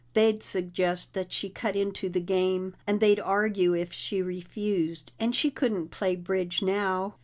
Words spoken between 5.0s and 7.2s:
and she couldn't play bridge now!